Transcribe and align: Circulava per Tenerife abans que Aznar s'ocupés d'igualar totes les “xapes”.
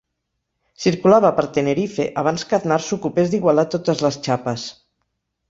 Circulava 0.85 1.29
per 1.39 1.45
Tenerife 1.57 2.07
abans 2.23 2.47
que 2.53 2.57
Aznar 2.59 2.79
s'ocupés 2.87 3.31
d'igualar 3.35 3.67
totes 3.77 4.03
les 4.09 4.19
“xapes”. 4.31 4.67